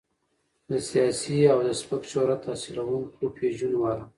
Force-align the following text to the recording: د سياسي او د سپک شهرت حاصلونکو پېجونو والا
د 0.69 0.71
سياسي 0.89 1.39
او 1.53 1.59
د 1.67 1.69
سپک 1.81 2.03
شهرت 2.11 2.41
حاصلونکو 2.49 3.23
پېجونو 3.35 3.77
والا 3.83 4.05